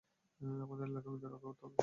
আমাদের 0.65 0.85
এলাকার 0.87 1.11
মেয়েদের 1.11 1.31
রক্ষা 1.31 1.47
করতে 1.49 1.63
হবে। 1.65 1.79